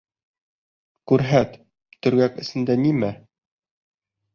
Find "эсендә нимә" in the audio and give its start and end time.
2.47-3.15